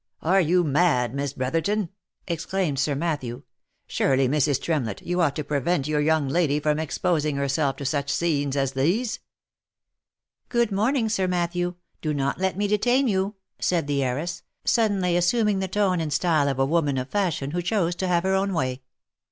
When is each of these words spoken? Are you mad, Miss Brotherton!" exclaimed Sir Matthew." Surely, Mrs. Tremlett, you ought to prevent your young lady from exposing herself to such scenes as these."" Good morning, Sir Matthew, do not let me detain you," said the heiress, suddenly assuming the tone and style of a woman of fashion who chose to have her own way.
Are 0.23 0.41
you 0.41 0.63
mad, 0.63 1.13
Miss 1.13 1.31
Brotherton!" 1.31 1.89
exclaimed 2.27 2.79
Sir 2.79 2.95
Matthew." 2.95 3.43
Surely, 3.87 4.27
Mrs. 4.27 4.59
Tremlett, 4.59 5.03
you 5.03 5.21
ought 5.21 5.35
to 5.35 5.43
prevent 5.43 5.87
your 5.87 6.01
young 6.01 6.27
lady 6.27 6.59
from 6.59 6.79
exposing 6.79 7.35
herself 7.35 7.75
to 7.75 7.85
such 7.85 8.09
scenes 8.11 8.57
as 8.57 8.71
these."" 8.71 9.19
Good 10.49 10.71
morning, 10.71 11.07
Sir 11.07 11.27
Matthew, 11.27 11.75
do 12.01 12.15
not 12.15 12.39
let 12.39 12.57
me 12.57 12.67
detain 12.67 13.07
you," 13.07 13.35
said 13.59 13.85
the 13.85 14.03
heiress, 14.03 14.41
suddenly 14.65 15.15
assuming 15.15 15.59
the 15.59 15.67
tone 15.67 15.99
and 16.01 16.11
style 16.11 16.47
of 16.49 16.57
a 16.57 16.65
woman 16.65 16.97
of 16.97 17.07
fashion 17.09 17.51
who 17.51 17.61
chose 17.61 17.93
to 17.97 18.07
have 18.07 18.23
her 18.23 18.33
own 18.33 18.53
way. 18.55 18.81